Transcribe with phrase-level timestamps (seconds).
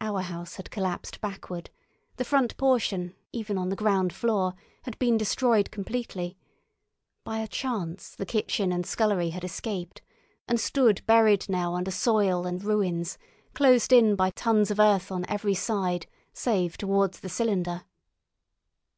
[0.00, 1.68] Our house had collapsed backward;
[2.16, 6.38] the front portion, even on the ground floor, had been destroyed completely;
[7.22, 10.00] by a chance the kitchen and scullery had escaped,
[10.48, 13.18] and stood buried now under soil and ruins,
[13.52, 17.84] closed in by tons of earth on every side save towards the cylinder.